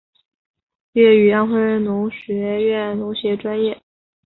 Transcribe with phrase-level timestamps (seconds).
[0.91, 3.79] 毕业于安徽农学院农学专业。